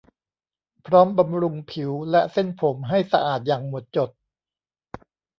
[0.87, 4.09] พร้อมบำรุงผิวและเส้นผมให้สะอาดอย่างหมดจด